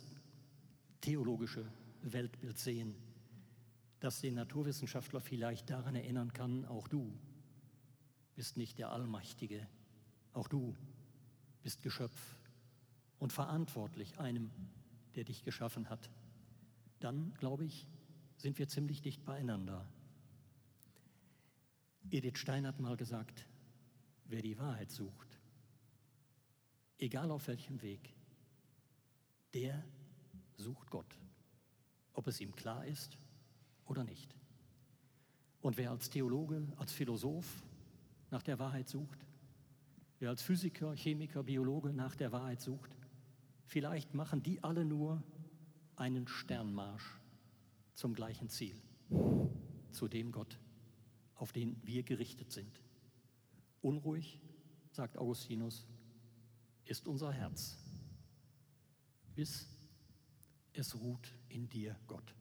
theologische 1.02 1.70
Weltbild 2.00 2.58
sehen, 2.58 2.94
das 4.00 4.22
den 4.22 4.32
Naturwissenschaftler 4.32 5.20
vielleicht 5.20 5.68
daran 5.68 5.94
erinnern 5.94 6.32
kann, 6.32 6.64
auch 6.64 6.88
du 6.88 7.12
bist 8.34 8.56
nicht 8.56 8.78
der 8.78 8.92
Allmächtige, 8.92 9.68
auch 10.32 10.48
du 10.48 10.74
bist 11.62 11.82
Geschöpf 11.82 12.34
und 13.18 13.30
verantwortlich 13.30 14.18
einem, 14.18 14.50
der 15.16 15.24
dich 15.24 15.42
geschaffen 15.44 15.90
hat. 15.90 16.08
Dann, 16.98 17.34
glaube 17.34 17.66
ich, 17.66 17.86
sind 18.38 18.58
wir 18.58 18.68
ziemlich 18.68 19.02
dicht 19.02 19.22
beieinander. 19.26 19.86
Edith 22.10 22.38
Stein 22.38 22.66
hat 22.66 22.80
mal 22.80 22.96
gesagt, 22.96 23.46
wer 24.26 24.42
die 24.42 24.58
Wahrheit 24.58 24.90
sucht, 24.90 25.38
egal 26.98 27.30
auf 27.30 27.48
welchem 27.48 27.80
Weg, 27.82 28.14
der 29.54 29.84
sucht 30.56 30.90
Gott, 30.90 31.18
ob 32.12 32.26
es 32.26 32.40
ihm 32.40 32.54
klar 32.54 32.84
ist 32.86 33.18
oder 33.86 34.04
nicht. 34.04 34.34
Und 35.60 35.76
wer 35.76 35.90
als 35.90 36.10
Theologe, 36.10 36.66
als 36.76 36.92
Philosoph 36.92 37.62
nach 38.30 38.42
der 38.42 38.58
Wahrheit 38.58 38.88
sucht, 38.88 39.26
Wer 40.18 40.30
als 40.30 40.42
Physiker, 40.42 40.94
Chemiker, 40.94 41.42
Biologe 41.42 41.92
nach 41.92 42.16
der 42.16 42.32
Wahrheit 42.32 42.62
sucht, 42.62 42.96
vielleicht 43.66 44.14
machen 44.14 44.42
die 44.42 44.62
alle 44.64 44.84
nur 44.84 45.22
einen 45.96 46.26
Sternmarsch 46.26 47.20
zum 47.94 48.14
gleichen 48.14 48.48
Ziel, 48.48 48.80
zu 49.90 50.08
dem 50.08 50.32
Gott, 50.32 50.58
auf 51.36 51.52
den 51.52 51.80
wir 51.84 52.02
gerichtet 52.02 52.50
sind. 52.50 52.80
Unruhig, 53.82 54.40
sagt 54.90 55.16
Augustinus, 55.18 55.86
ist 56.84 57.06
unser 57.06 57.32
Herz, 57.32 57.76
bis 59.34 59.68
es 60.72 60.94
ruht 60.94 61.32
in 61.48 61.68
dir, 61.68 61.96
Gott. 62.06 62.34